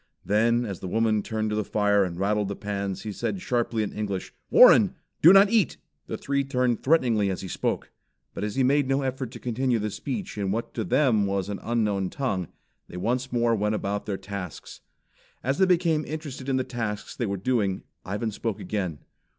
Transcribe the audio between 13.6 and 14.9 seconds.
about their tasks.